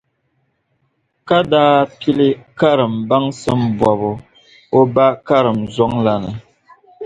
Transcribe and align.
Ka 1.27 1.37
daa 1.51 1.77
pili 1.97 2.29
karim 2.59 2.93
baŋsim 3.09 3.61
bɔbu 3.79 4.11
o 4.77 4.79
ba 4.93 5.07
karimzɔŋ 5.27 5.91
la 6.05 6.15
ni. 6.23 6.31